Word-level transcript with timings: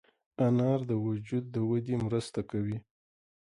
انار 0.45 0.79
د 0.89 0.91
وجود 1.05 1.43
د 1.53 1.55
ودې 1.69 1.95
مرسته 2.05 2.41
کوي. 2.51 2.77